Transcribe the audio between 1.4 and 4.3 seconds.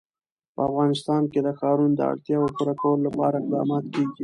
د ښارونه د اړتیاوو پوره کولو لپاره اقدامات کېږي.